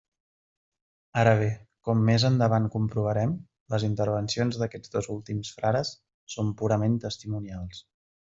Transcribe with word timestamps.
Ara 1.23 1.33
bé, 1.41 1.49
com 1.89 1.99
més 2.07 2.23
endavant 2.29 2.65
comprovarem, 2.77 3.35
les 3.75 3.85
intervencions 3.89 4.59
d'aquests 4.63 4.95
dos 4.97 5.11
últims 5.17 5.53
frares 5.59 5.93
són 6.37 6.53
purament 6.63 6.97
testimonials. 7.07 7.85